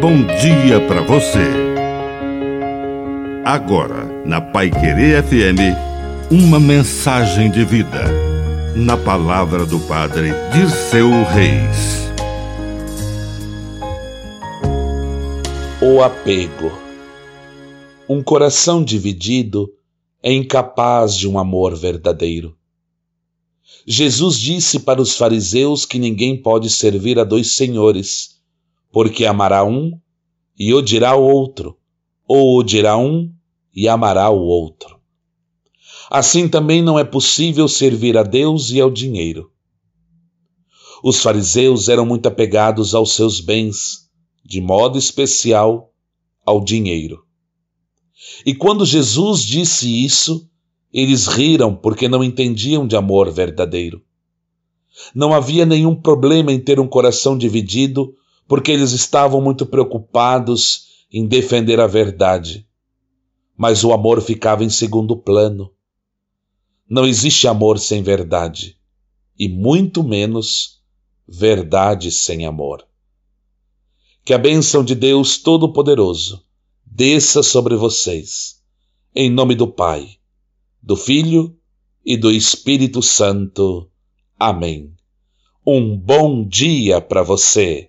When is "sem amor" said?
72.10-72.84